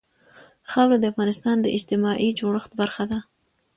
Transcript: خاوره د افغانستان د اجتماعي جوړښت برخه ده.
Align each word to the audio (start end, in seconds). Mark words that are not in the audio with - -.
خاوره 0.71 0.97
د 0.99 1.05
افغانستان 1.11 1.57
د 1.61 1.67
اجتماعي 1.77 2.29
جوړښت 2.39 2.71
برخه 2.81 3.03
ده. 3.11 3.19